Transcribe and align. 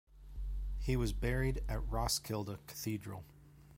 He 0.79 0.97
was 0.97 1.13
buried 1.13 1.61
at 1.69 1.87
Roskilde 1.91 2.57
Cathedral. 2.65 3.23